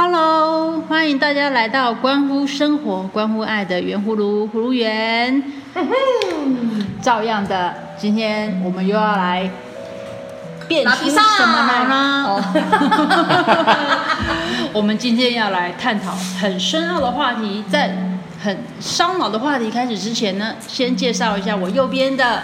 [0.00, 5.42] Hello，欢迎大家来到关乎生活、关乎爱的圆葫芦葫芦园。
[7.02, 9.50] 照样的，今天我们又要来
[10.68, 12.40] 变出什么来呢？
[14.72, 17.92] 我们今天要来探讨很深奥的话题，在
[18.40, 22.40] 很烧脑的话题开始之前呢，先介绍一下我右边的。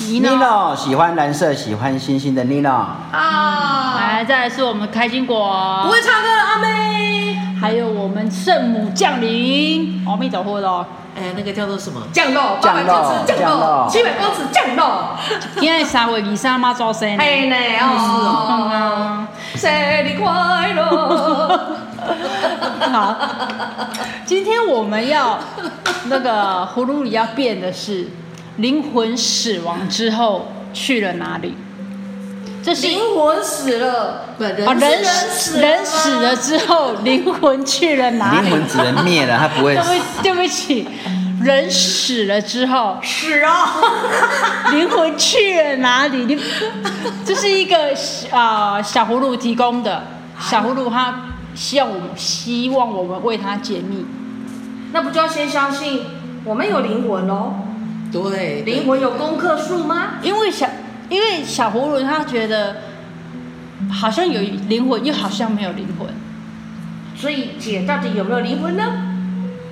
[0.00, 6.68] Nino 喜欢蓝色，喜欢星星的 Nino 啊，来，再来是我们开心果，不会唱歌的阿妹，
[7.60, 10.84] 还有我们圣母降临，阿弥陀佛喽，
[11.16, 12.00] 哎，那个叫做什么？
[12.12, 15.16] 降落，降落，降落，七百公尺降落。
[15.54, 21.76] 今天三月二三妈祖生日，嘿呢哦， 生日快乐。
[22.92, 23.16] 好，
[24.24, 25.38] 今天我们要
[26.04, 28.08] 那个葫芦里要变的是。
[28.58, 31.54] 灵魂死亡之后去了哪里？
[32.68, 38.42] 这是灵魂死了，人死人死了之后，灵魂去了哪里？
[38.42, 39.90] 灵魂只能灭了，他不会死。
[40.22, 40.86] 对不起，
[41.42, 43.74] 人死了之后，死啊！
[44.70, 46.26] 灵魂去了哪里？
[46.26, 46.38] 你
[47.24, 47.74] 这是一个
[48.30, 50.04] 啊、呃、小葫芦提供的，
[50.38, 51.22] 小葫芦他
[51.54, 54.04] 希望我们希望我们为他解密，
[54.92, 56.02] 那不就要先相信
[56.44, 57.54] 我们有灵魂喽？
[58.12, 60.16] 对，灵魂有功克数吗？
[60.20, 60.66] 因为小，
[61.08, 62.76] 因为小葫芦他觉得
[63.90, 66.08] 好像有灵魂，又好像没有灵魂，
[67.16, 68.84] 所以姐到底有没有灵魂呢？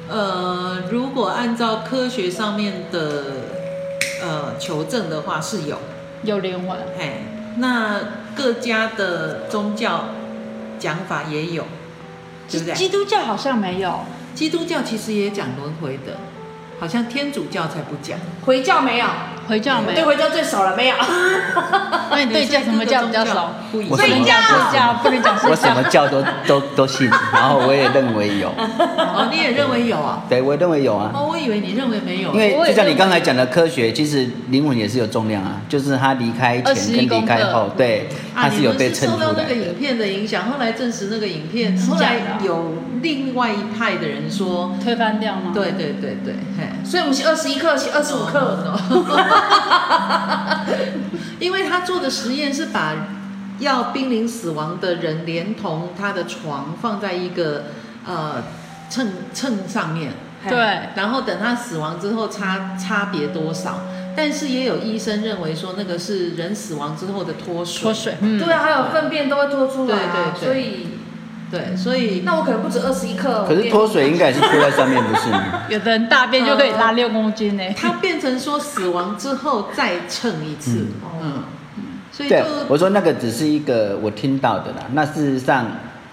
[0.08, 3.24] 呃，如果按照科学上面的
[4.22, 5.78] 呃求证的话，是有
[6.22, 6.78] 有灵魂。
[6.98, 7.24] 嘿，
[7.58, 8.00] 那
[8.34, 10.10] 各家的宗教
[10.78, 11.64] 讲法也有，
[12.50, 12.74] 对不对？
[12.74, 14.00] 基督教好像没有，
[14.34, 16.18] 基督教其实也讲轮回的。
[16.78, 19.06] 好像天主教才不讲，回教没有，
[19.48, 20.96] 回教没有，对回教最熟了没有？
[22.10, 23.48] 那你对教什么教比较熟？
[23.88, 24.34] 我什么教？
[25.02, 25.38] 不能讲。
[25.48, 28.48] 我什么教都 都都信，然后我也认为有。
[28.48, 30.22] 哦，你也认为有啊？
[30.28, 31.10] 对，我也认为有啊。
[31.14, 32.32] 哦，我以为你认为没有。
[32.32, 39.26] 因为就像你刚才讲的科学，其实灵魂也是有重量啊，就是他离开前跟离开后，对，他是有被称出来的。
[39.26, 45.52] 受到那个影片的影响，后来证实那个影片，后来有另外一派的人说推翻掉吗？
[45.54, 46.34] 对对对对，
[46.84, 48.64] 所以我们是二十一克，是二十五克。
[51.38, 52.94] 因为他做的实验是把
[53.58, 57.64] 要濒临死亡的人连同他的床放在一个
[58.06, 58.42] 呃
[58.90, 60.12] 秤秤上面，
[60.48, 63.80] 对，然后等他死亡之后差差别多少，
[64.16, 70.86] 但是也有医生认为说那个是人死亡之后的脱水，脱水，嗯，对啊，还有粪便都会脱出来，对对对，所以。
[71.50, 73.44] 对，所以那我可能不止二十一克。
[73.46, 75.62] 可是脱水应该也是脱在上面，不是吗？
[75.70, 77.62] 有的人大便就可以拉六公斤呢。
[77.76, 80.86] 它变成说死亡之后再称一次，
[81.22, 81.44] 嗯
[81.76, 84.78] 嗯，所以对，我说那个只是一个我听到的啦。
[84.92, 85.66] 那事实上，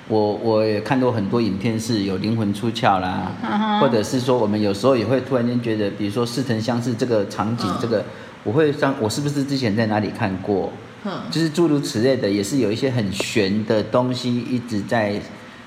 [0.08, 3.32] 我我也看过很多影片是有灵魂出窍啦，
[3.82, 8.06] 或者是说我们有时候也会突然间觉得，比如说似曾相识这个场景，这个
[8.44, 10.72] 我会想，我是不是之前在哪里看过？
[11.30, 15.20] 就是诸如此类的，也是有一些很玄的东西，一直在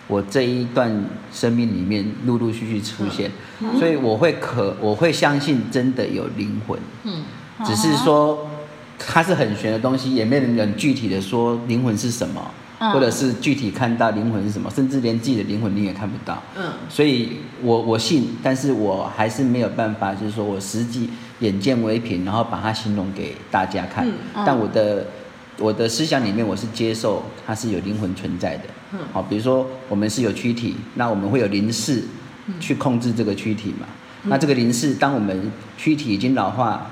[0.08, 3.30] 我这一段生命里面陆陆续续出现，
[3.78, 7.24] 所以我会可我会相信真的有灵魂，嗯，
[7.64, 8.48] 只是说
[8.98, 12.50] 它是很玄的东西，也没人很具体的说灵魂是什么，
[12.92, 21.10] 或者是具体看到灵魂是什么，甚至连自己的灵魂你也看不到，嗯，所以我我信，但是我还是没有办法，就是说我实际
[21.40, 24.06] 眼见为凭，然后把它形容给大家看，
[24.46, 25.04] 但我的。
[25.58, 28.64] 我的思想里面，我是接受它是有灵魂存在的。
[28.92, 32.02] 嗯，好，比如说我们是有躯体，那我们会有灵视
[32.60, 33.86] 去控制这个躯体嘛。
[34.24, 36.90] 嗯、那这个灵视，当我们躯体已经老化、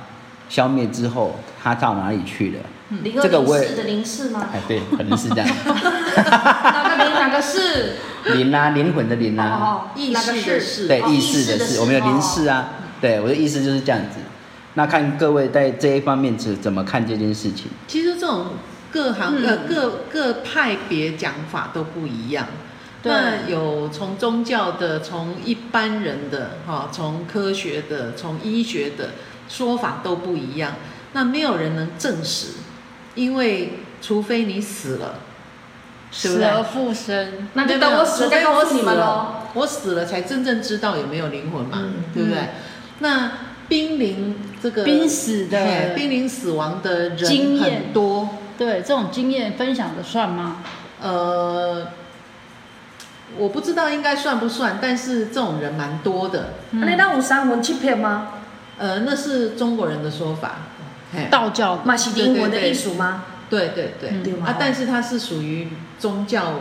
[0.48, 2.58] 消灭之后，它到哪里去了？
[2.90, 4.46] 嗯、这个我也的灵视吗？
[4.52, 5.46] 哎，对，可能是这样。
[5.46, 7.14] 哪个灵？
[7.14, 7.96] 哪个是？
[8.34, 9.58] 灵啊，灵魂的灵啊。
[9.60, 10.88] 哦，意识的识。
[10.88, 11.80] 对，意识的识。
[11.80, 12.70] 我们有灵视啊。
[13.00, 14.18] 对，我的意思就是这样子。
[14.74, 17.66] 那看各位在这一方面是怎么看这件事情？
[17.86, 18.46] 其实这种
[18.90, 22.46] 各行各、嗯、各各派别讲法都不一样。
[23.00, 29.10] 对，那有从宗教的，从一般人的，哈，从科学的，从医学的
[29.48, 30.72] 说法都不一样。
[31.12, 32.54] 那没有人能证实，
[33.14, 35.20] 因为除非你死了，
[36.10, 42.38] 死而复生，那就等我死，等我死了，我死了才真正知道有没有灵魂嘛，嗯、对不对？
[42.40, 42.48] 嗯、
[42.98, 43.30] 那。
[43.68, 48.28] 濒临这个濒死的濒临死亡的人很多，
[48.58, 50.58] 对这种经验分享的算吗？
[51.00, 51.88] 呃，
[53.36, 56.54] 我不知道应该算不算，但是这种人蛮多的。
[56.70, 58.28] 那你那有三魂七魄吗？
[58.78, 60.56] 呃，那是中国人的说法，
[61.30, 61.82] 道教。
[61.96, 63.24] 是灵魂的艺术吗？
[63.50, 64.10] 对对对，
[64.44, 65.68] 啊，但是它是属于
[65.98, 66.60] 宗教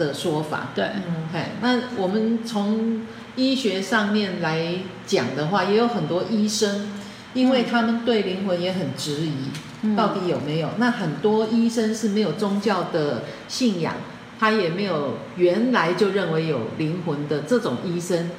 [0.00, 0.70] 的说法。
[0.74, 3.02] 对，嗯，那我们从
[3.36, 6.90] 医学上面来讲的话，也有很多医生，
[7.34, 9.34] 因为他们对灵魂也很质疑，
[9.82, 10.70] 嗯、到底有没有？
[10.78, 13.94] 那很多医生是没有宗教的信仰，
[14.40, 18.30] 他也没有原来就认为有灵魂的这种医生，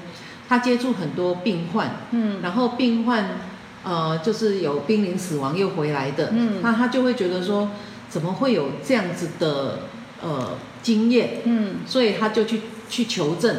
[0.49, 3.39] 他接触很多病患，嗯，然后病患
[3.83, 7.69] 呃就是有濒临死亡又回来的，嗯，那他就会觉得说，
[8.09, 9.79] 怎么会有这样子的
[10.23, 11.41] 呃经验？
[11.45, 13.55] 嗯，所以他就去去求证。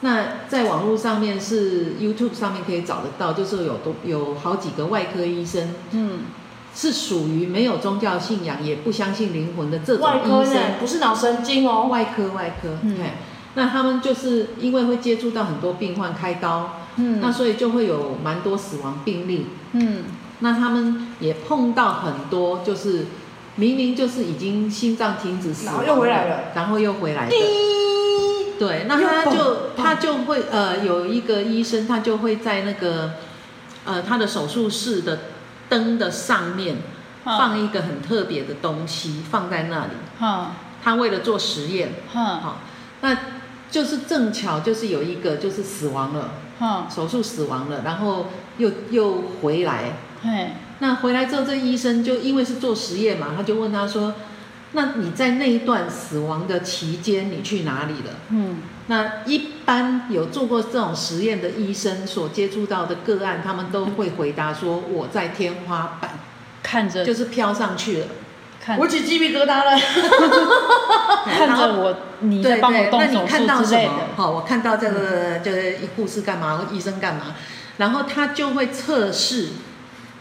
[0.00, 6.20] 那在网络上面是 YouTube 上面可以找得到，就是有多有好几个外科医生，嗯，
[6.72, 12.96] 是属于没有宗教信仰也不相信灵魂的这种医生，不是脑神经哦，外科外科，嗯，
[13.54, 20.04] 那他们就是因为会接触到很多病患开刀，嗯，那所以就会有蛮多死亡病例，嗯，
[20.38, 23.06] 那他们也碰到很多就是
[23.58, 27.34] 明明就是已经心脏停止死亡，然后又回来了，然后又回来的。
[28.58, 33.14] 对，那他就他就会呃有一个医生，他就会在那个
[33.84, 35.18] 呃他的手术室的
[35.68, 36.76] 灯的上面
[37.24, 39.92] 放一个很特别的东西放在那里。
[40.20, 40.46] 嗯，
[40.82, 41.94] 他为了做实验。
[42.14, 42.58] 嗯，好，
[43.00, 43.16] 那
[43.70, 46.30] 就是正巧就是有一个就是死亡了。
[46.60, 48.26] 嗯，手术死亡了，然后
[48.56, 49.92] 又又回来。
[50.20, 54.14] 嘿，那回来之后，这医生就因为是做实验嘛，他就问他说。
[54.72, 58.12] 那你在那一段死亡的期间，你去哪里了？
[58.28, 58.58] 嗯，
[58.88, 66.18] 那一般有做过这种实验的医生所接触到的个案，他们都会回答说：“我在天花板
[66.62, 68.06] 看着，就是飘上去了，
[68.62, 69.80] 看我起鸡皮疙瘩了，
[71.24, 73.92] 看着我，你在帮我动手术之类的。
[74.16, 77.34] 好，我看到这个就是护士干嘛，医生干嘛，
[77.78, 79.48] 然后他就会测试。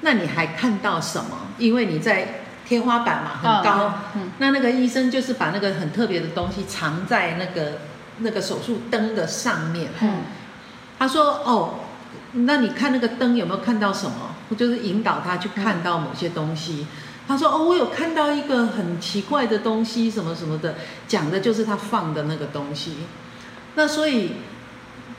[0.02, 1.38] 那你还看到什么？
[1.58, 2.42] 因为你在。
[2.68, 3.86] 天花板嘛，很高。
[3.86, 7.80] 哦嗯、那那个医生就是把那个很特别的东西藏在那个
[8.18, 9.90] 那个手术灯的上面。
[10.02, 10.16] 嗯、
[11.00, 11.76] 他说：“哦，
[12.34, 14.36] 那你看那个灯有没有看到什么？
[14.50, 16.86] 我就是引导他去看到某些东西。
[16.92, 20.76] 嗯”他说：“哦，我有看到一个很奇怪的东西，什么什么的，
[21.08, 22.98] 讲的就是他放的那个东西。
[23.76, 24.34] 那所以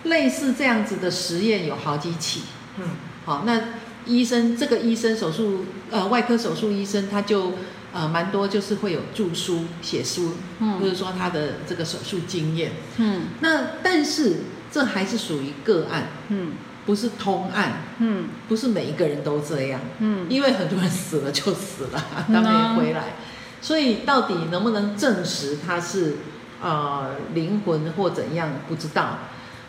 [0.03, 2.43] 类似这样子的实验有好几起。
[2.77, 2.85] 嗯，
[3.25, 3.59] 好，那。”
[4.09, 7.53] 医生，这个医生手术，呃，外科手术医生，他就
[7.93, 14.39] 呃蛮多，就是会有著书写书，嗯，或者说他的这个手术经验，嗯，那但是
[14.73, 16.53] 这还是属于个案，嗯，
[16.87, 23.15] 不是通案，嗯，不是每一个人都这样，嗯，因为很多人死了就死了，他没回来，
[23.61, 26.17] 所以到底能不能证实他是
[26.63, 29.19] 呃灵魂或怎样，不知道。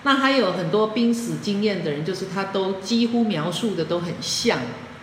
[0.04, 4.58] 那还有很多濒死经验的人，就是他都几乎描述的都很像，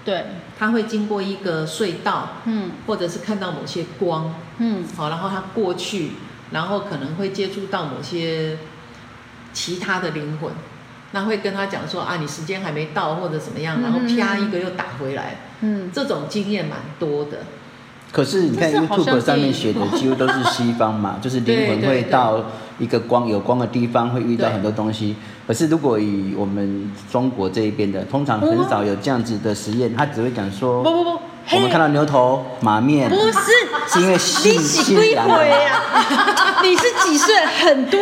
[0.04, 0.24] 对，
[0.58, 6.12] 他会经过一个隧道，嗯，或者是看到某些光，嗯，好，然后他过去，
[6.50, 8.56] 然后可能会接触到某些
[9.52, 10.50] 其他的灵魂，
[11.12, 17.38] 那会跟他讲说啊，你时间还没到或者怎么样，然后啪一个又打回来，嗯，这种经验蛮多的。
[18.12, 22.46] 可是你看 YouTube 上面写的 几乎都是西方嘛，就是灵魂会到
[22.78, 25.16] 一个光有光的地方，会遇到很多东西。
[25.46, 31.20] 可是如果以我们中国这一边的，通常很少有这样子的实验，他只会讲说，不不不，
[31.52, 33.32] 我们看到牛头马面，不是，
[33.88, 34.16] 是因为。
[36.62, 37.34] 你是几岁？
[37.46, 38.00] 很多。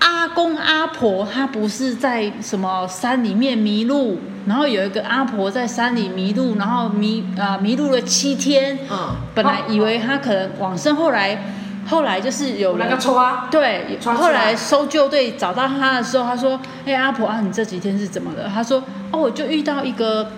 [0.00, 8.78] 阿公阿婆他不是在什么山里面迷路，然后有一个阿婆在山里迷路，然后迷啊、呃、迷路了七天。
[8.90, 11.44] 嗯，本来以为他可能往生，后来
[11.90, 18.82] 后来就是有那个抽啊，对，后来搜救队找到他的时候，他说：“哎、欸，阿婆啊，你这几天是怎么了？”他说
[19.12, 20.30] ：“哦，我就遇到一个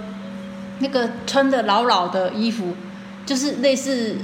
[0.81, 2.75] 那个穿着老老的衣服，
[3.25, 4.17] 就是类似。”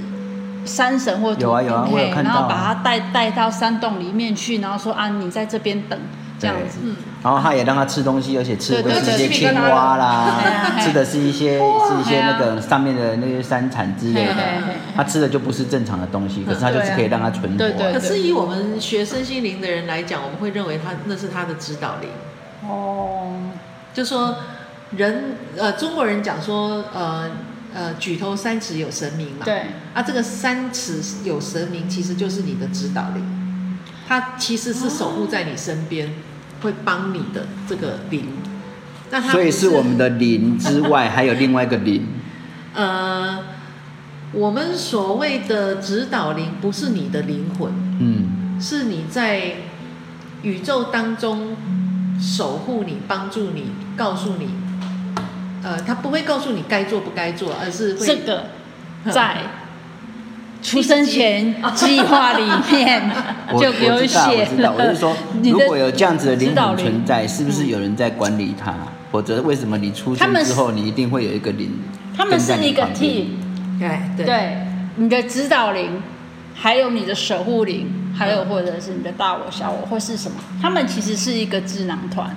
[0.64, 2.34] 山神或有啊有啊，我有看到、啊。
[2.34, 5.98] 然后把他带带到山洞里面去，然后说啊，你在这边等
[6.38, 6.78] 这样子。
[6.82, 6.96] 嗯。
[7.22, 10.40] 然后他也让他吃东西，而且吃的是一些青蛙啦，
[10.80, 14.34] 吃的是一些是一些那个上面的那些山产之类的。
[14.94, 17.58] 他吃的就不是正常的东西，可是他就是可以让他存活。
[17.58, 17.92] 对对。
[17.92, 22.10] 可是以我们学身心灵的人来讲，我们会认为他那是他的指导灵。
[22.68, 23.32] 哦。
[23.92, 24.36] 就说
[24.96, 27.30] 人呃，中国人讲说呃。
[27.74, 29.44] 呃，举头三尺有神明嘛？
[29.44, 29.66] 对。
[29.92, 33.78] 啊，这个三尺有神明，其实就是你的指导灵，
[34.08, 36.10] 他其实是守护在你身边，哦、
[36.62, 38.26] 会帮你的这个灵。
[39.10, 42.06] 那他所以是我们的灵之外，还有另外一个灵。
[42.74, 43.38] 呃，
[44.32, 49.54] 我们所谓的指导灵，不是你的灵魂，嗯，是你在
[50.42, 51.56] 宇宙当中
[52.20, 54.50] 守护你、帮助你、告诉你。
[55.62, 58.46] 呃，他不会告诉你该做不该做，而是会这个
[59.10, 59.38] 在
[60.62, 63.10] 出生前 计划里面
[63.58, 68.74] 就有写我知道，我知道，我是说， 如果有这样子的灵魂存在，是不是有人在管理他？
[69.10, 71.70] 否则为什么你出生之后，你一定会有一个灵？
[72.16, 73.26] 他们是一个 team，
[73.78, 76.02] 对对，你的指导灵，
[76.54, 80.36] 还有你的守护灵，还有或者是你的大我、小我，或是什么？
[80.60, 82.36] 他们其实是一个智囊团。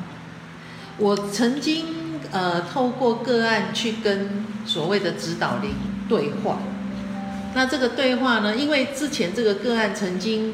[0.97, 1.85] 我曾经
[2.31, 5.71] 呃透过个案去跟所谓的指导灵
[6.07, 6.59] 对话。
[7.53, 8.55] 那这个对话呢？
[8.55, 10.53] 因为之前这个个案曾经，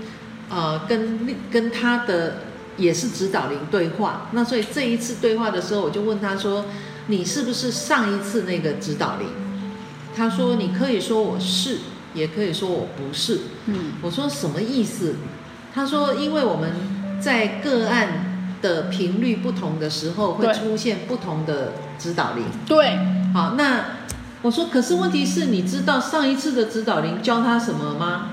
[0.50, 2.38] 呃，跟跟他的
[2.76, 6.66] 也是指导灵对话，那所以这一次对话的时候，我就问他说
[7.06, 9.28] ：“你是不是上一次那个指导灵？”
[10.18, 11.78] 他说：“你可以说我是，
[12.16, 15.16] 也可以说我不是。”嗯，我说什么意思？
[15.76, 16.72] 他说：“因为我们
[17.22, 22.98] 在个案的频率不同的时候，会出现不同的指导灵。”对，
[23.34, 23.86] 好，那。
[24.44, 28.30] 我说，可是问题是，你知道上一次的指导灵教他什么吗？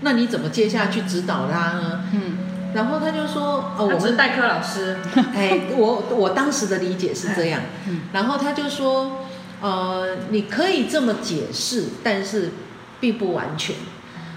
[0.00, 2.00] 那你怎么接下去指导他呢？
[2.14, 2.38] 嗯，
[2.72, 4.96] 然后他就说，哦，我们代课老师，
[5.34, 9.26] 哎，我我当时的理解是这样，嗯，然后他就说，
[9.60, 12.50] 呃，你可以这么解释，但是
[13.00, 13.74] 并不完全。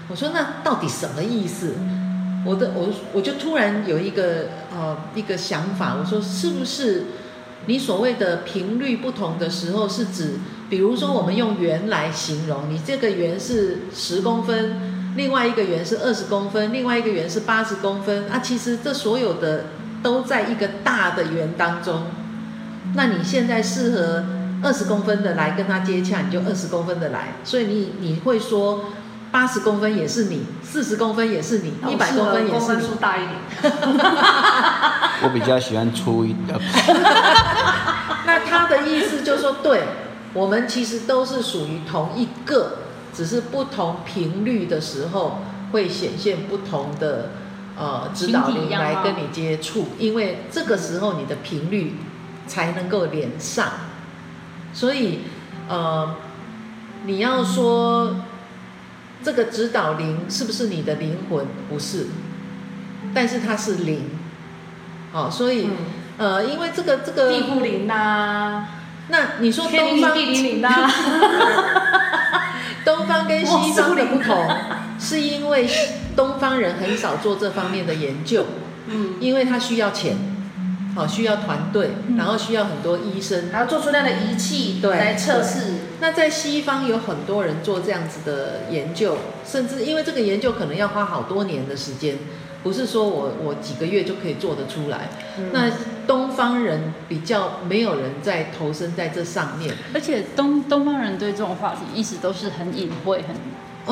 [0.08, 1.76] 我说，那到底什么意思？
[2.44, 7.04] 我的我我就突然有一个呃一个想法，我说，是不是
[7.66, 10.34] 你所谓的频率不同的时候，是指？
[10.72, 18.38] 比如说，我们用圆来形容，你这个圆是十公分，另外一个圆是二十公分，另外一个圆是八十公分啊。
[18.38, 19.66] 其实这所有的
[20.02, 22.04] 都在一个大的圆当中。
[22.94, 24.24] 那你现在适合
[24.62, 27.34] 二十公分的来跟他接洽，你就二十公分的来。
[27.44, 28.86] 所以你你会说
[29.30, 32.86] 八十公分也是你，四十公分也是你，一百公分也是你。
[32.86, 33.36] 粗大一点。
[35.22, 36.58] 我比较喜欢粗一点。
[38.24, 39.82] 那他的意思就是说，对。
[40.34, 42.78] 我们其实都是属于同一个，
[43.12, 45.40] 只是不同频率的时候
[45.72, 47.30] 会显现不同的
[47.76, 51.96] 呃指导灵来跟你接触，因为这个时候你的频率
[52.46, 53.72] 才能够连上。
[54.72, 55.20] 所以
[55.68, 56.16] 呃，
[57.04, 58.16] 你要说
[59.22, 61.44] 这个指导灵是不是你的灵魂？
[61.68, 62.06] 不是，
[63.12, 64.08] 但是它是灵。
[65.12, 65.68] 哦，所以
[66.16, 68.66] 呃，因为这个这个地护灵呐。
[69.08, 70.12] 那你说东方，
[72.84, 74.48] 东方跟西方的不同，
[74.98, 75.68] 是因为
[76.16, 78.46] 东方人很少做这方面的研究，
[78.86, 80.16] 嗯，因为他需要钱，
[80.94, 85.74] 好需要团队，然后需要很多医生，然后做出那样的仪器来测试。
[86.00, 92.18] 那在西方有很多人做这样子的研究，甚至因为这个研究可能要花好多年的时间。
[92.62, 95.70] 不是说我我几个月就可以做得出来，嗯、那
[96.06, 103.34] 东方人比较没有人在投身在这上面，而且东东方人对这种话题一直都是很隐晦，很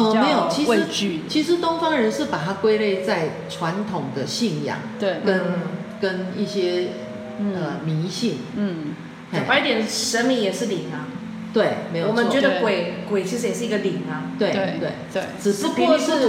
[0.04, 5.54] 哦没有，其实其实东方人是把它归类在传统的信仰，对，跟、嗯、
[6.00, 6.90] 跟一些、
[7.40, 8.94] 嗯、呃迷信，嗯，
[9.32, 11.10] 讲白一点，神明也是灵啊，
[11.52, 16.28] 对，没有，我们觉得鬼鬼其实也是一个灵啊，对对对，对，只是不是。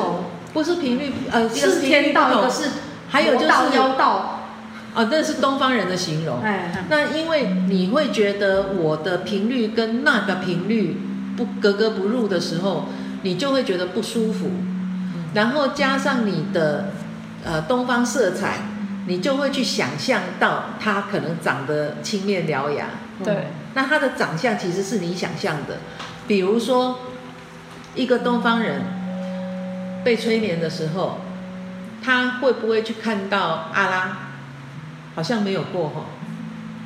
[0.53, 2.69] 不是频率，呃，是天道，一个是
[3.09, 6.41] 还有就是妖道，啊、呃，那是东方人的形容。
[6.41, 11.01] 哎，那因为你会觉得我的频率跟那个频率
[11.37, 12.89] 不格格不入的时候，
[13.21, 14.49] 你就会觉得不舒服。
[15.33, 16.89] 然后加上你的
[17.45, 18.57] 呃东方色彩，
[19.07, 22.87] 你就会去想象到他可能长得青面獠牙。
[23.23, 25.77] 对，那他的长相其实是你想象的，
[26.27, 26.99] 比如说
[27.95, 29.00] 一个东方人。
[30.03, 31.19] 被催眠的时候，
[32.03, 34.17] 他会不会去看到阿拉？
[35.13, 36.05] 好像没有过哈。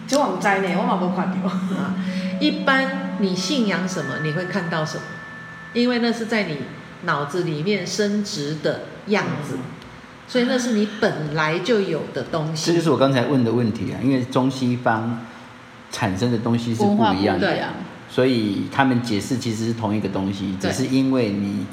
[0.08, 1.48] 就我们在呢，我冇冇看到。
[1.50, 1.96] 啊，
[2.40, 5.04] 一般你信仰什么，你会看到什么？
[5.74, 6.58] 因为那是在你
[7.04, 9.58] 脑子里面升值的样子，
[10.28, 12.72] 所以那是你本来就有的东西。
[12.72, 15.22] 这就是我刚才问的问题啊，因为中西方
[15.92, 17.74] 产生的东西是不一样的，对啊，
[18.10, 21.66] 所以他们解释其实是同一个东西，只是因为你。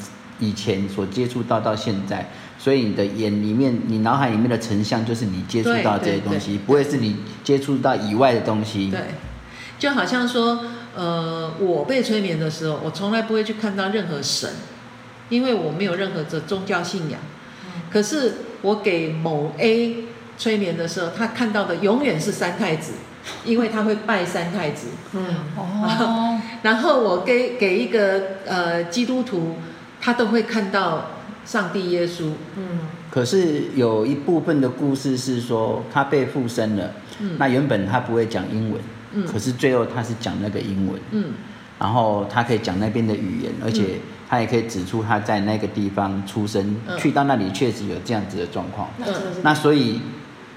[0.42, 8.90] 以前所接触到到现在，所以你的眼里面、你脑海里面的成像就是你接触到这些东西，不会是你接触到以外的东西。
[8.90, 9.00] 对，
[9.78, 10.64] 就好像说，
[10.96, 14.50] 呃，我被催眠的时候，我从来不会去看到任何神，
[15.28, 17.20] 因为我没有任何的宗教信仰。
[17.88, 18.32] 可是
[18.62, 20.06] 我给某 A
[20.36, 22.94] 催眠的时候，他看到的永远是三太子，
[23.44, 24.88] 因为他会拜三太子。
[25.12, 25.24] 嗯
[25.56, 26.40] 哦。
[26.62, 29.54] 然后我给给一个呃基督徒。
[30.04, 31.12] 他都会看到
[31.44, 36.90] 上帝耶稣，嗯，可是有一部分的故事是说他被附身了，
[37.20, 38.80] 嗯，那原本他不会讲英文，
[39.12, 41.32] 嗯，可是最后他是讲那个英文，嗯，
[41.78, 48.88] 然后他可以讲那边的语言，而且他也可以指出他在那个地方出生，嗯、去到那里确实有这样子的状况。
[48.98, 50.00] 嗯、那所以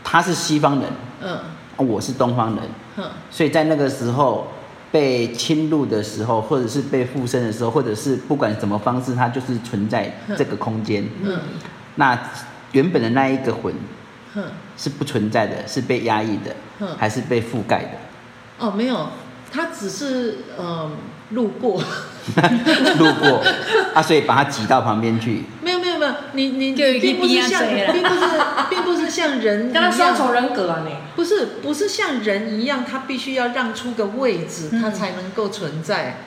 [0.04, 0.90] 他是西方人，
[1.22, 1.40] 嗯，
[1.88, 2.64] 我是东方人，
[2.98, 4.48] 嗯，所以在那个时候
[4.96, 11.06] 被侵入的时候，或者是被附身的时候，或者是不管什么方式，它就是存在这个空间。
[11.22, 11.38] 嗯，
[11.96, 12.18] 那
[12.72, 13.74] 原本的那一个魂，
[14.36, 14.46] 嗯，
[14.78, 18.66] 是不存在的，是被压抑的，嗯，还是被覆盖的？
[18.66, 19.10] 哦，没有，
[19.52, 20.66] 他只是嗯。
[20.66, 20.92] 呃
[21.32, 21.82] 路过，
[23.00, 23.44] 路过，
[23.96, 25.42] 啊，所以把它挤到旁边去。
[25.60, 25.95] 没有没有
[26.34, 28.22] 没有，你你并不是像，并不是
[28.70, 30.96] 并不是像人 一样，刚刚双重人格啊你。
[31.16, 36.18] 不是不是像人一样，他必须要让出个位置，他才能够存在，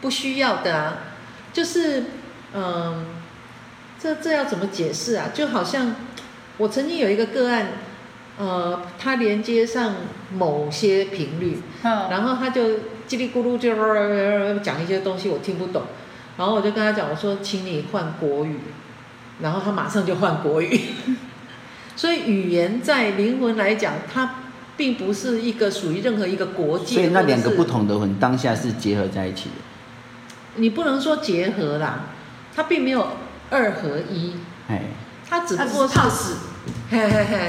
[0.00, 0.98] 不需要的啊。
[1.52, 2.04] 就是
[2.54, 3.06] 嗯，
[4.00, 5.30] 这这要怎么解释啊？
[5.32, 5.94] 就好像
[6.58, 7.68] 我曾经有一个个案，
[8.38, 9.94] 呃，他连接上
[10.34, 12.62] 某些频率，然后他就。
[13.08, 13.72] 叽里咕噜就
[14.64, 15.82] 讲一些东西，我听不懂，
[16.36, 18.58] 然后我就跟他讲，我说，请你换国语，
[19.40, 20.80] 然后他马上就换国语。
[21.96, 24.34] 所以语言在灵魂来讲，它
[24.76, 26.94] 并不是一个属于任何一个国界。
[26.94, 29.54] 所以那两个不同的魂当下是结合在一起的。
[30.56, 32.00] 你不能说结合啦，
[32.54, 33.06] 它并没有
[33.50, 34.34] 二合一。
[34.68, 34.82] 哎，
[35.28, 36.36] 它只不过是死。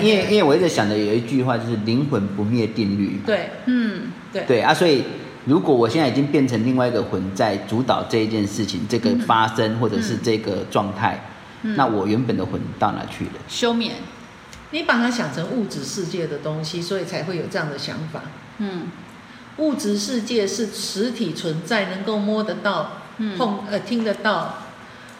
[0.01, 3.19] 因为因为我一直想的有一句话就是灵魂不灭定律。
[3.25, 5.03] 对，嗯，对对啊，所以。
[5.45, 11.21] 如果我现在已经变成另外一个魂在主导这一件事情，这个发生或者是这个状态，嗯、
[11.75, 13.31] 那我原本的魂到哪去了？
[13.49, 13.95] 休眠，
[14.71, 18.21] 你把它想成物质世界的东西，所以才会有这样的想法。
[18.59, 18.87] 嗯，
[19.57, 23.01] 物质世界是实体存在，能够摸得到、
[23.37, 24.59] 碰呃听得到，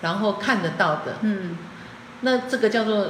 [0.02, 1.18] 然后看得到的。
[1.22, 1.58] 嗯，
[2.22, 3.08] 那这个叫做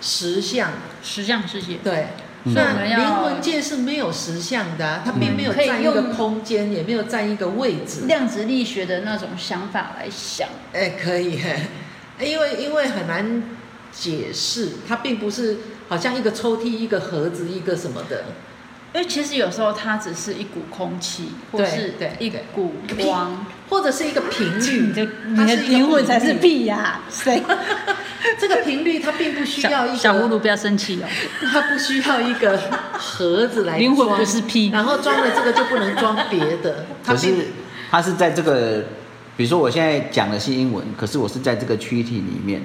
[0.00, 0.70] 实相，
[1.02, 1.76] 实相世界。
[1.82, 2.08] 对。
[2.44, 8.06] 那灵魂界是没有实相的，啊，它并没有占一个空间，也没有占一个位置。
[8.08, 11.40] 量子力学的那种想法来想，哎，可以，
[12.24, 13.42] 因为因为很难
[13.92, 18.24] 解释，它并不是好像一个抽屉、一个盒子、一个什么的。
[18.94, 24.80] 因为其实有时候它只是一股空气，或是一股光，或者是一个频率。
[24.86, 27.00] 你的你的灵魂才是屁呀！
[27.10, 27.42] 谁？
[28.38, 31.08] 这个频率它并不需要一个小葫芦，不要生气哦。
[31.50, 32.58] 它不需要一个
[32.92, 36.84] 盒子来装，灵魂不是屁，然后装了这个就不能装别的。
[37.02, 37.32] 可是
[37.90, 38.84] 它是在这个，
[39.42, 42.62] 比如说我现在讲的是英文，可是我是在这个躯体里面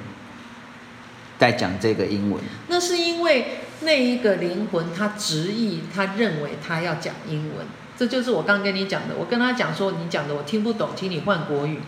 [1.40, 2.40] 在讲这个英文。
[2.68, 3.63] 那是因为。
[3.82, 9.16] 那一个灵魂，他执意，他认为他要讲英文，这就是我刚跟你讲的。
[9.16, 11.80] 我跟他讲说，你讲的我听不懂，请你换国语，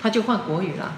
[0.00, 0.92] 他就换国语啦。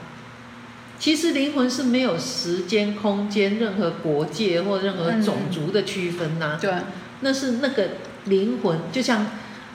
[0.98, 6.58] 其实灵魂是没有时间、空间、任何国界或任何种族的区分呐、啊。
[6.60, 6.84] 对、嗯，
[7.20, 7.88] 那是那个
[8.26, 9.26] 灵魂，就像，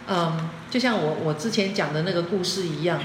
[0.08, 3.02] 嗯，就像我我之前讲的那个故事一样，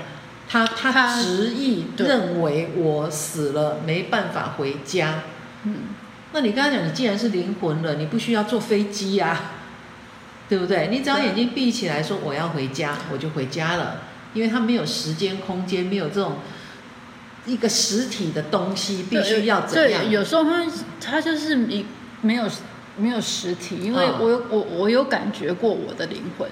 [0.49, 5.23] 他他执意认为我死了没办法回家，
[5.65, 5.75] 嗯。
[6.33, 9.53] 那你刚才讲，你既然是灵魂了，你不需要坐飞机呀、啊，
[10.49, 10.89] 对不对？
[10.91, 14.03] 你只要眼睛闭起来说我要回家，我就回家了，
[14.35, 16.37] 因为他没有时间、空间，没有这种
[17.47, 20.03] 一个实体的东西，必须要怎样？
[20.03, 20.67] 对，有时候他
[21.01, 21.87] 他就是一
[22.21, 22.45] 没有
[22.99, 26.49] 没有实体，因为我有我我有感觉过我的灵魂，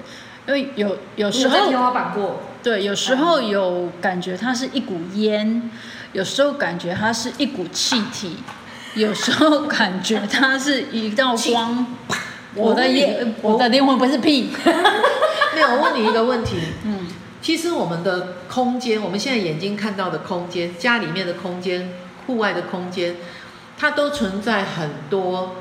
[0.46, 5.70] 因为有有时候天花板过，对，有时候有感觉它是一股烟，
[6.12, 8.36] 有时候感觉它是一股气体。
[8.94, 11.84] 有时候感觉它是一道光，
[12.54, 14.50] 我的眼，我的灵魂不是屁。
[15.52, 17.08] 没有，我问你一个问题， 嗯，
[17.42, 21.92] 其实我们的空间，我们现在眼睛看到的空间，家里面的空间，
[22.28, 23.16] 户外的空间，
[23.76, 25.56] 它都存在很多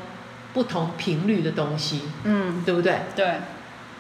[0.54, 3.00] 不同频率的东西，嗯，对不对？
[3.16, 3.38] 对，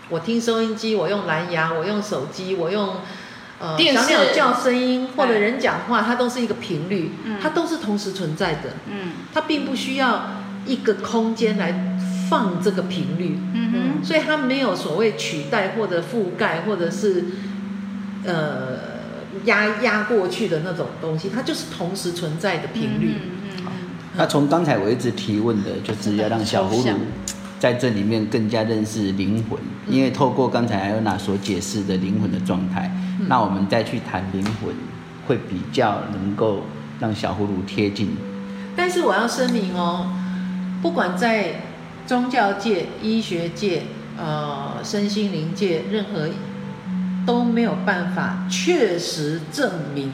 [0.10, 2.96] 我听收音机，我用蓝牙，我用手机，我用。
[3.60, 7.12] 呃，小鸟叫声音或者人讲话，它都是一个频率，
[7.42, 8.74] 它都是同时存在的。
[8.89, 10.32] 嗯，它并不需要
[10.66, 11.96] 一个空间来
[12.30, 13.39] 放这个频率。
[13.54, 17.26] 嗯哼，所以它没有所谓取代或者覆盖或者是
[18.26, 18.80] 呃
[19.46, 23.13] 压压过去的那种东西，它就是同时存在的频率。
[23.60, 23.66] 嗯，
[24.18, 27.00] 那从刚才我一直提问的，就是要让小葫芦
[27.63, 32.91] 在这里面更加认识灵魂，因为透过刚才艾欧娜所解释的灵魂的状态。
[33.30, 34.76] 那我们再去谈灵魂，
[35.26, 36.63] 会比较能够
[36.99, 38.17] 让小葫芦贴近。
[38.76, 40.12] 但是我要声明哦，
[40.82, 41.62] 不管在
[42.06, 43.84] 宗教界、医学界、
[44.17, 46.28] 呃身心灵界，任何
[47.26, 50.12] 都没有办法确实证明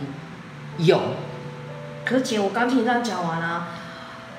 [0.78, 1.02] 有。
[2.06, 3.70] 可是姐，我刚听你这样讲完了。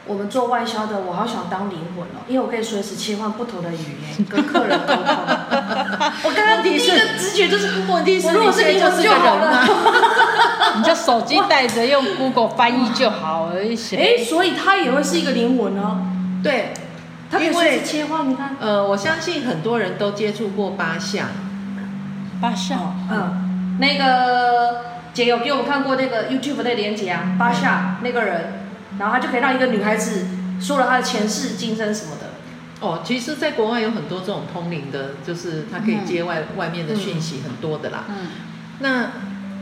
[0.07, 5.05] 我们做外销的，我好想当灵魂哦，因为我可以随时切换不同的语言跟客人沟通。
[6.25, 9.67] 我刚刚第一个直觉就是，问题是如果是灵魂就好了。
[10.77, 13.75] 你就手机带着用 Google 翻译就好而已。
[13.97, 16.01] 哎，所以它也会是一个灵魂哦。
[16.43, 16.73] 对，
[17.31, 18.29] 它可以随时切换。
[18.31, 21.27] 你看，呃，我相信很多人都接触过八项。
[22.41, 24.81] 八相，嗯，那个
[25.13, 28.70] 姐有给我们看过那个 YouTube 的连接啊，八相那个人，
[29.01, 30.27] 然后他就可以让一个女孩子
[30.61, 32.29] 说了她的前世今生什么的。
[32.87, 38.05] 哦，其实，在国外有很多这种通灵的，就是他可以接外、嗯、外面的讯息，很多的啦。
[38.09, 38.27] 嗯，
[38.79, 39.11] 那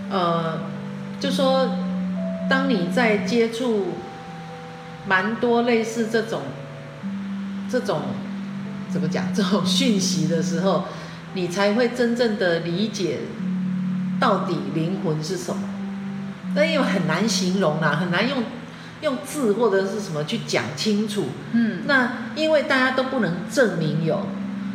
[0.08, 0.60] 呃，
[1.18, 1.70] 就说
[2.50, 3.94] 当你在接触
[5.06, 6.42] 蛮多类似这种
[7.70, 8.02] 这种
[8.88, 10.84] 怎么讲这种讯息的时候，
[11.34, 13.18] 你才会真正的理解
[14.20, 15.62] 到底灵魂是什么。
[16.54, 18.44] 那因为很难形容啦，很难用。
[19.00, 24.26] 用字或者是什么去讲清楚，嗯，那因为大家都不能证明有，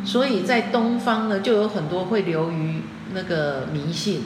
[0.04, 2.82] 所以在东方呢，就有很多会流于
[3.12, 4.24] 那个迷信，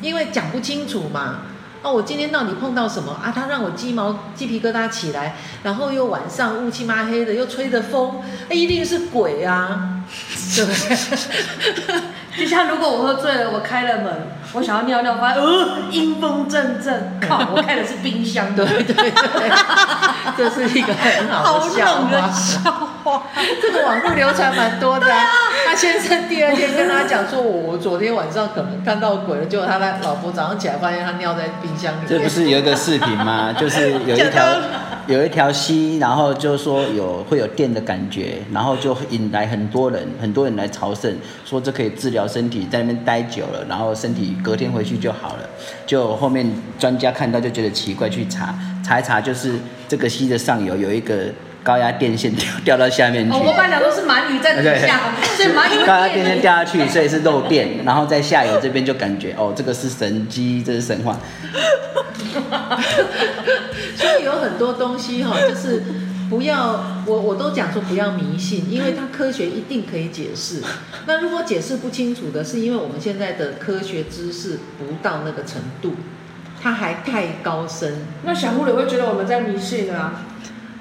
[0.00, 1.42] 因为讲不清楚嘛。
[1.82, 3.32] 哦，我今天到底碰到什么啊？
[3.34, 10.04] 他让我鸡毛鸡皮疙瘩起来，然后又晚上乌漆嘛黑的，又吹着风，那一定是鬼啊，
[10.54, 12.02] 对不对？
[12.38, 14.12] 就像如果我喝醉了，我开了门，
[14.52, 19.12] 我想要尿尿，发现呃阴风阵阵，靠，我开的是冰箱，对对对，
[20.36, 22.10] 这是一个很好的笑话。
[22.10, 22.70] 的笑
[23.02, 23.22] 话，
[23.60, 25.12] 这个网络流传蛮多的。
[25.12, 25.26] 啊、
[25.66, 32.08] 他先生第二天跟他讲说，我我昨天晚上可能看到鬼了，结果他的老婆早上起来发现他尿在冰箱里面。
[32.08, 33.52] 这不是有一个视频吗？
[33.52, 34.44] 就是有一条
[35.10, 41.12] 有一条溪，然后就说有会有电的感觉，然后就引来很多人，很多人来朝圣，
[41.44, 42.28] 说这可以治疗。
[42.28, 45.48] 身体在那边待久了，然后身体隔天回去就好了。
[45.84, 49.54] 就后面专家看到就觉得奇怪，去查查一查，就是
[49.88, 51.24] 这个溪的上游有一个
[51.64, 53.36] 高压电线掉掉到下面去。
[53.36, 55.00] 我班长都是鳗鱼在底下，
[55.36, 57.84] 所以鳗鱼高压电线掉下去，所以是漏电。
[57.84, 61.18] 然后在下游这边就感觉哦，这个是神迹，这是神话。
[64.40, 65.82] 很多东西哈， 就是。
[66.30, 70.62] 不要，我我都讲说不要迷信，因为它科学一定可以解释。
[71.04, 75.94] 那如果解释不清楚的，是因为我们现在的科学知识不到那个程度，
[76.62, 78.06] 它还太高深。
[78.22, 80.24] 那小护理会觉得我们在迷信啊？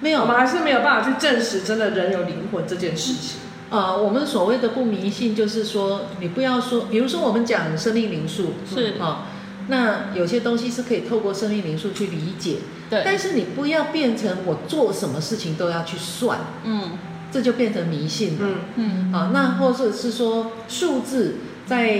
[0.01, 3.39] 没有，我们还是没有办法去证实真的人有灵魂这件事情。
[3.71, 9.28] 啊、呃，我们所谓的不迷信，就是说你不要说，比如说我们讲生命灵数是啊。
[9.69, 9.75] 哦
[10.11, 12.57] 那有些东西是可以透过生命灵数去理解，
[12.89, 13.03] 对。
[13.05, 16.97] 但是你不要变成我做什么事情都要去算，嗯，
[17.31, 19.13] 这就变成迷信了，嗯嗯。
[19.13, 21.35] 好，那或者是说数字，
[21.67, 21.99] 在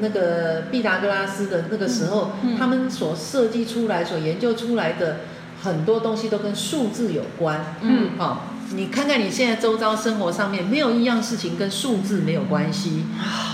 [0.00, 5.20] 那个毕达哥拉斯的那个时候，嗯嗯、他们所设计出来、所研究出来的
[5.62, 8.40] 很多东西都跟数字有关，嗯，好、啊。
[8.72, 13.04] 你看看你现在周遭生活上面没有一样事情跟数字没有关系，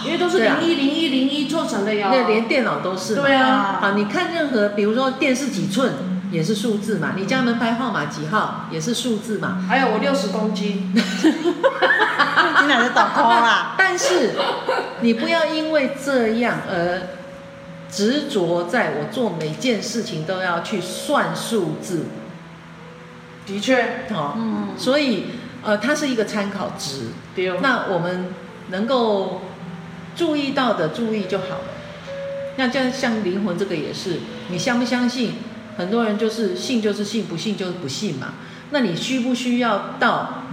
[0.05, 2.11] 因为都是零一零一零一做成的呀。
[2.13, 3.15] 那连电脑都是。
[3.15, 3.79] 对啊。
[3.81, 5.93] 好，你看任何，比如说电视几寸
[6.31, 9.65] 也是数字嘛，你家门牌号码几号也是数字嘛。
[9.69, 13.75] 还有我六十公斤，你哪是倒空啦？
[13.79, 14.33] 但是
[15.03, 17.03] 你不要因为这样而
[17.91, 22.07] 执着在我做每件事情都要去算数字。
[23.47, 25.25] 的确，哦，嗯，所以，
[25.63, 28.29] 呃，它是一个参考值，对，那我们
[28.71, 29.43] 能够
[30.15, 31.65] 注意到的注意就好了。
[32.57, 35.33] 那这样像灵魂这个也是，你相不相信？
[35.77, 38.35] 很多人就是信就是信，不信就是不信嘛。
[38.71, 40.45] 那你需不需要到，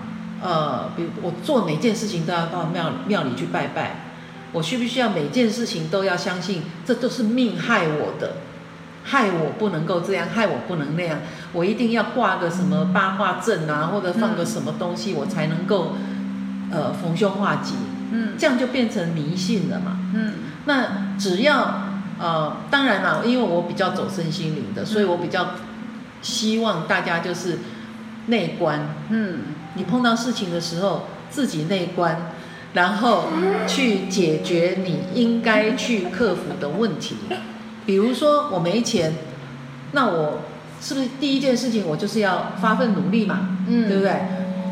[0.41, 4.06] 呃，比如我做每件事情都要到庙庙里去拜拜？
[4.52, 6.63] 我需不需要每件事情都要相信？
[6.86, 8.38] 这都是命害我的。
[9.10, 11.19] 害我不能够这样，害我不能那样，
[11.52, 15.95] 我一定要挂个什么八卦阵啊，或者放个什么东西，我才能够，
[16.72, 17.74] 呃，逢凶化吉。
[18.12, 20.00] 嗯，这样就变成迷信了嘛。
[20.13, 20.34] 嗯，
[20.65, 21.84] 那只要，
[22.19, 25.56] 呃，当然了，因为我比较走身心灵的，所以我比较
[26.22, 27.58] 希望大家就是
[28.28, 28.95] 内观。
[29.10, 29.39] 嗯，
[29.74, 32.32] 你碰到事情的时候，自己内观，
[32.74, 33.26] 然后
[33.67, 37.15] 去解决你应该去克服的问题。
[37.89, 39.15] 比如说我没钱，
[39.93, 40.41] 那我
[40.80, 43.58] 是不是第一件事情我就是要发奋努力嘛？
[43.67, 44.13] 嗯，对不对？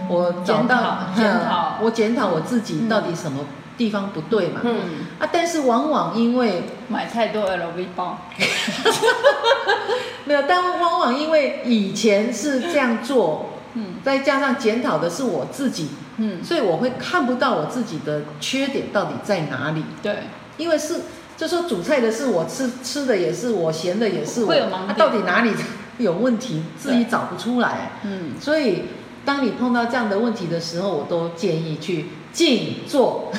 [0.07, 4.61] 我找到检讨，检讨我检讨我自己到底什么地方不对嘛？
[4.63, 4.77] 嗯
[5.17, 8.19] 啊，但是往往因为买太多 LV 包，
[10.25, 19.83] 没有，但往往因为以前是这样做，嗯，再加上检讨的是我自己，嗯，所以我会看不到我自己的缺点到底在哪里。
[20.03, 20.17] 对，
[20.57, 21.01] 因为是。
[21.37, 25.51] 就说煮菜的是我吃，吃的也是我，咸的也是我，会有盲点，啊，到底哪里
[25.99, 27.91] 有问题，自己找不出来。
[28.03, 28.85] 嗯，所以
[29.23, 33.31] 当你碰到这样的问题的时候，我都建议去静坐。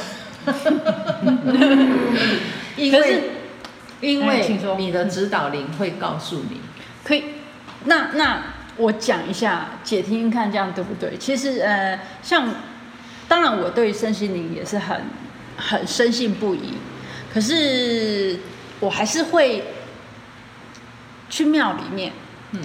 [2.76, 3.24] 因为
[4.00, 4.46] 因为
[4.78, 6.60] 你的指导灵会告诉你。
[7.04, 7.24] 可以，
[7.84, 8.42] 那那
[8.76, 11.16] 我讲一下，姐听听看，这样对不对？
[11.18, 12.48] 其实呃，像
[13.26, 15.02] 当然我对身心灵也是很
[15.56, 16.74] 很深信不疑，
[17.38, 18.36] 可是
[18.80, 19.62] 我还是会
[21.30, 22.10] 去庙里面，
[22.50, 22.60] 嗯，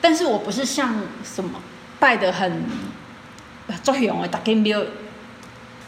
[0.00, 1.60] 但是我不是像什么
[1.98, 2.62] 拜的很
[3.82, 4.80] 作用的，大家庙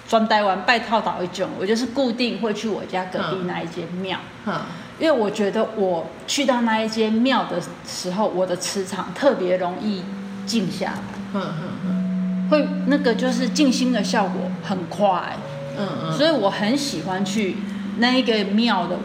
[0.08, 4.18] 专台湾拜套岛一种，我就是固定会去我家隔壁那一间庙。
[4.44, 4.66] 哈，
[4.98, 10.02] 因为我觉得我去到那一间庙的时候，我的磁场特别容易
[10.44, 11.00] 静下来，
[11.34, 12.48] 嗯嗯嗯。
[12.50, 15.36] 会那个就是静心的效果很快，
[15.78, 17.56] 嗯嗯，所以我很喜欢去
[17.96, 18.98] 那一个庙的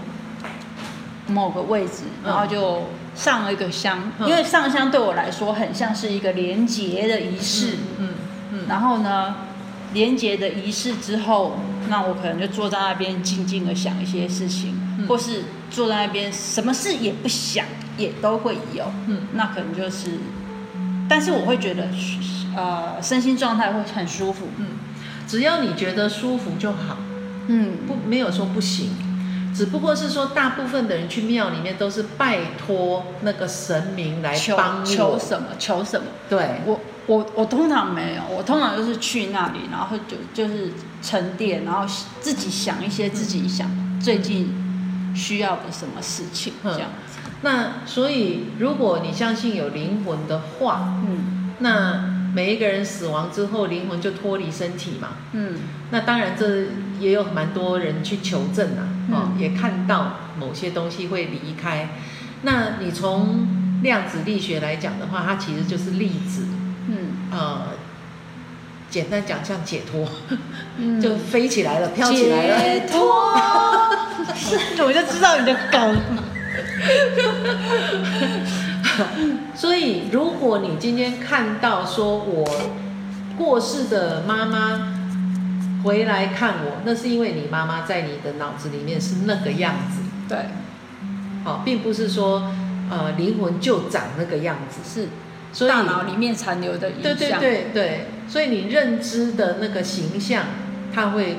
[1.27, 2.83] 某个位置，然后就
[3.15, 8.09] 上了一个香，嗯因为上香对我来说很像是一个连结的仪式，嗯
[8.53, 9.35] 嗯然后呢，
[9.93, 11.57] 连结的仪式之后，
[11.89, 15.07] 那我可能就坐在那边静静的想一些事情，嗯。
[15.07, 17.65] 或是坐在那边什么事也不想，
[17.97, 18.91] 也都会有。
[19.07, 19.21] 嗯。
[19.33, 20.11] 那可能就是，
[21.09, 21.87] 但是我会觉得，
[22.55, 24.47] 呃，身心状态会很舒服。
[24.57, 24.67] 嗯，
[25.27, 26.97] 只要你觉得舒服就好，
[27.53, 28.91] 嗯，不没有说不行，
[29.53, 36.07] 只不过是说大部分的人去庙里面都是拜托那个神明来帮我，求什么求什么。
[36.29, 41.85] 对，我我我通常没有，我通常就是去那里，然后就就是沉淀，然后
[42.21, 46.73] 自己想一些自己想最近需要的什么事情，嗯。
[46.73, 46.89] 这样。
[47.41, 51.51] 那所以如果你相信有灵魂的话，嗯。
[51.59, 55.09] 那每一个人死亡之后，灵魂就脱离身体嘛。
[55.33, 55.55] 嗯
[55.91, 56.65] 那当然，这
[56.99, 61.89] 也有蛮多人去求证啊，哦，嗯也看到某些东西会离开。
[62.43, 63.47] 那你从
[63.83, 66.45] 量子力学来讲的话，它其实就是粒子，
[66.87, 67.61] 嗯呃，
[68.89, 70.07] 简单讲像解脱，
[70.77, 72.57] 嗯 就飞起来了，飘起来了。
[72.61, 73.33] 解脱，
[74.85, 75.97] 我就知道你的梗。
[79.55, 82.45] 所以，如果你今天看到说我
[83.37, 84.93] 过世的妈妈
[85.83, 90.37] 回来看我，那是因为你妈妈在你的脑子里面是那个样子，对，
[91.43, 92.51] 好、并不是说
[92.89, 95.09] 呃灵魂就长那个样子，是
[95.53, 97.39] 所以大脑里面残留的影对对。
[97.39, 100.45] 对对，所以你认知的那个形象，
[100.93, 101.37] 它会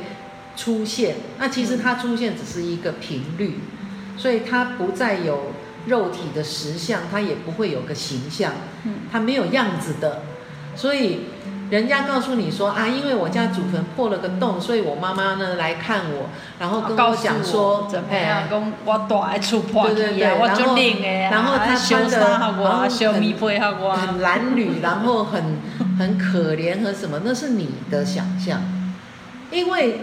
[0.56, 1.16] 出现。
[1.38, 3.60] 那其实它出现只是一个频率，
[4.18, 5.52] 所以它不再有
[5.86, 8.52] 肉体的实相，它也不会有个形象，
[8.84, 8.94] 嗯。
[9.10, 10.22] 它没有样子的。
[10.74, 11.26] 所以
[11.68, 20.76] 人家告诉你说啊，因为我家祖坟破了个洞，所以我妈妈呢来看我，然后跟我讲说怎么哎样，讲我大爱出破对对对去啊，我然后
[21.30, 25.58] 然后他修穿的很褴褛，然后很
[25.98, 28.62] 很可怜和什么，那是你的想象，
[29.50, 30.00] 因为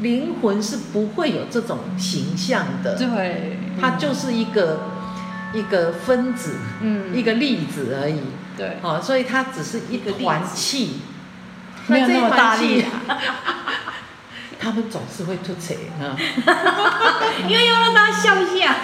[0.00, 4.80] 灵魂是不会有这种形象的，对，它就是一个
[5.52, 8.20] 一个分子，嗯一个粒子而已，
[8.56, 11.00] 对，好、所以它只是一团气，
[11.86, 12.84] 没有那么大力
[14.60, 16.14] 他们总是会吐槽啊。
[17.48, 18.76] 因为要让大家笑一下。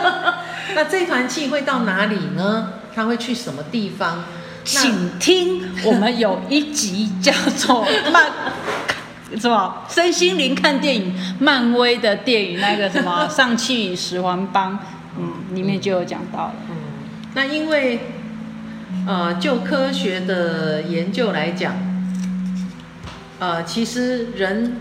[0.74, 2.72] 那这团气会到哪里呢？
[2.94, 4.24] 它会去什么地方？
[4.74, 8.24] 那请听我们有一集叫做漫。
[9.38, 9.84] 什么？
[9.88, 14.78] 身心灵看电影，漫威的电影那个什么《上汽与十环帮》，嗯，
[15.54, 16.54] 里面就有讲到了。
[16.70, 16.76] 嗯，
[17.34, 18.00] 那因为，
[19.06, 21.74] 呃，就科学的研究来讲，
[23.38, 24.76] 呃，其实人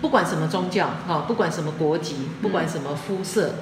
[0.00, 3.54] 不管什么宗教，哈、不管什么国籍，不管什么肤色，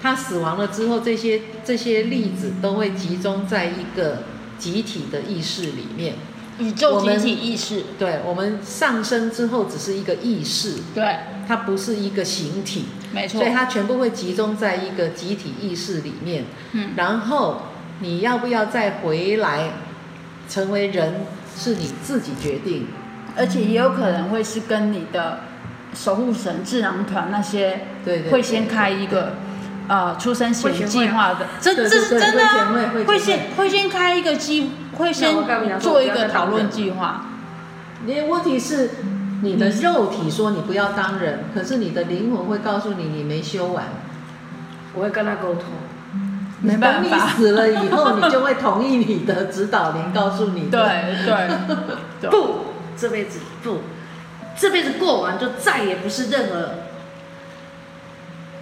[0.00, 4.24] 他死亡了之后，这些这些粒子都会集中在一个
[4.58, 6.14] 集体的意识里面。
[6.58, 12.84] 宇宙集体意识，对，我们上升之后只是一个意识，对，它不是一个形体。
[13.12, 13.40] 没错。
[13.40, 17.62] 所以它全部会集中在一个集体意识里面，嗯然后
[18.00, 19.70] 你要不要再回来
[20.48, 22.88] 成为人，是你自己决定。
[23.34, 25.40] 而且也有可能会是跟你的
[25.94, 29.36] 守护神、智囊团那些，对对对会先开一个
[29.88, 32.74] 呃出生前计划的，这这是真的啊
[33.06, 35.34] 会先会先开一个机，会先
[35.80, 37.24] 做一个讨论计划。
[38.04, 38.90] 你的问题是，
[39.42, 43.84] 你的肉体说你不要当人，可是你的灵魂会告诉你你没修完。
[44.94, 45.64] 我会跟他沟通。
[46.60, 50.78] 没办法等你死了以后，你就会同意你的指导灵告诉你的。
[50.78, 51.48] 对对
[52.20, 53.80] 对，不，这辈子不，
[54.56, 56.74] 这辈子过完就再也不是任何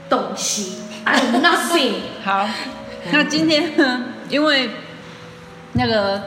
[0.09, 1.97] 东西，I'm nothing。
[2.25, 2.49] 好，
[3.13, 4.71] 那今天呢，因为
[5.75, 6.23] 那个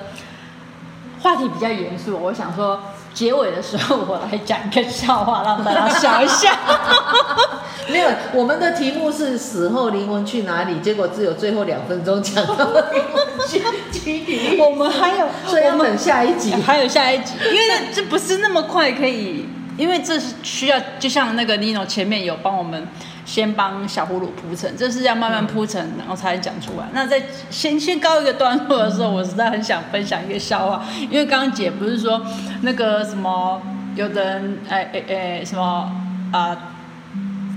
[1.21, 2.79] 话题比较严肃，我想说
[3.13, 6.57] 结尾的时候，我来讲一个笑话，让大家笑一下。
[7.89, 10.79] 没有，我们的题目是死后灵魂去哪里？
[10.79, 14.57] 结果只有最后两分钟讲到灵魂去集体。
[14.59, 19.45] 我们还有，所以要等下一集，还有下一集，因为这不是那么快可以，
[19.77, 22.87] 因为这是需要，就像那个 Nino 前面有帮我们
[23.25, 26.87] 先帮小葫芦铺陈，这是要慢慢铺陈，然后才能讲出来。
[26.93, 32.21] 那在先先告一个段落的时候，我实在很想分享一个笑话，因为刚刚姐不是说
[32.61, 33.61] 那个什么，
[33.95, 35.63] 有的人哎哎哎什么
[36.31, 36.49] 啊？
[36.49, 36.57] 呃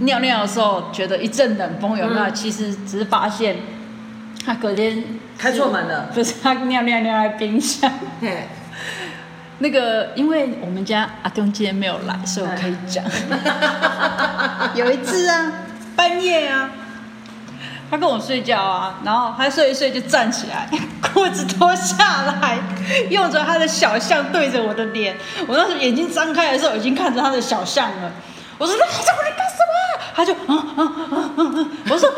[0.00, 2.26] 尿尿的时候觉得一阵冷风有没有？
[2.26, 3.56] 嗯、其实只是发现
[4.44, 5.02] 他隔天
[5.38, 7.90] 开错门了，不是他尿尿尿在冰箱。
[9.58, 13.02] 嘿那个因为我们家阿东今天没有来，所以我可以讲。
[14.76, 15.52] 有一次啊，
[15.96, 16.70] 半夜啊，
[17.90, 20.68] 他跟我睡觉啊，然后他睡一睡就站起来，
[21.00, 22.58] 裤子脱下来，
[23.08, 25.16] 用着他的小象对着我的脸。
[25.46, 28.12] 我当时眼睛张开的时候，已经看着他的小象了。
[28.58, 29.72] 我说：“那他在我在干什么？”
[30.16, 32.08] 他就嗯嗯嗯嗯嗯，我说：“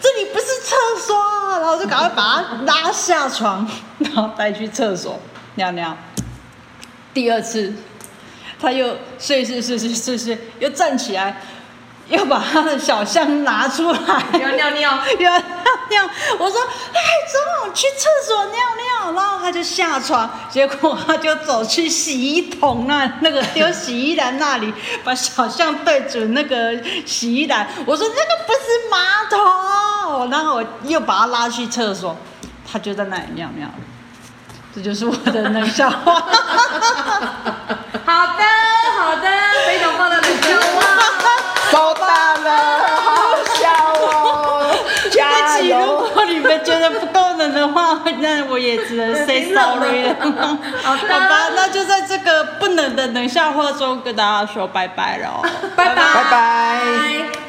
[0.00, 1.16] 这里不是厕所。”
[1.58, 5.18] 然后就赶快把他拉下床，然后带去厕所
[5.56, 5.96] 尿尿。
[7.18, 7.74] 第二次，
[8.60, 11.36] 他又睡睡睡睡睡睡，又站起来。
[12.08, 14.00] 又把他的小象拿出来，
[14.40, 15.42] 要尿尿， 要尿
[15.90, 16.10] 尿。
[16.38, 16.58] 我说
[16.94, 17.00] ：“哎，
[17.66, 24.72] 走，去厕所尿尿。”然后他就下床，结果他就走去洗衣桶那那个丢洗衣篮那里，
[25.04, 27.68] 把小象对准那个洗衣篮。
[27.84, 32.16] 我说：“那个不是马桶。”然后我又把他拉去厕所，
[32.64, 33.68] 他就在那里尿尿。
[34.78, 36.14] 这就是我的冷笑话。
[38.06, 38.44] 好的，
[38.96, 39.28] 好的，
[39.66, 40.86] 非常棒的冷笑话。
[41.70, 42.06] 收到
[42.44, 43.68] 了，好笑
[44.06, 44.72] 哦！
[45.10, 45.76] 加油！
[46.06, 50.14] 如果你们觉得不够冷的话，那我也只能 say sorry 了。
[50.84, 55.42] 好吧，那就在这个不冷的冷笑话中跟大家说拜拜喽！
[55.74, 57.47] 拜拜拜拜。